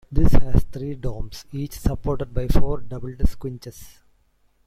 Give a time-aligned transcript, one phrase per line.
[0.11, 3.99] This has three domes, each supported by four doubled squinches.